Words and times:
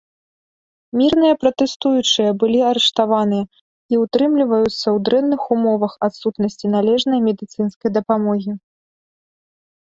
Мірныя 1.01 1.33
пратэстуючыя 1.43 2.31
былі 2.43 2.59
арыштаваныя 2.71 3.45
і 3.95 4.01
ўтрымліваюцца 4.05 4.71
ў 4.71 4.97
дрэнных 5.11 5.41
умовах 5.59 5.93
адсутнасці 6.11 6.65
належнай 6.79 7.19
медыцынскай 7.31 7.89
дапамогі. 8.03 8.51